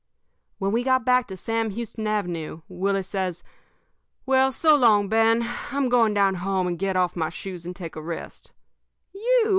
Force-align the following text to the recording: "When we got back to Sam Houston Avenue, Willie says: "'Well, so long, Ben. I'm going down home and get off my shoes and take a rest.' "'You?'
"When 0.57 0.71
we 0.71 0.81
got 0.83 1.05
back 1.05 1.27
to 1.27 1.37
Sam 1.37 1.69
Houston 1.69 2.07
Avenue, 2.07 2.61
Willie 2.67 3.03
says: 3.03 3.43
"'Well, 4.25 4.51
so 4.51 4.75
long, 4.75 5.09
Ben. 5.09 5.45
I'm 5.71 5.89
going 5.89 6.15
down 6.15 6.33
home 6.41 6.65
and 6.65 6.79
get 6.79 6.95
off 6.97 7.15
my 7.15 7.29
shoes 7.29 7.67
and 7.67 7.75
take 7.75 7.95
a 7.95 8.01
rest.' 8.01 8.51
"'You?' 9.13 9.49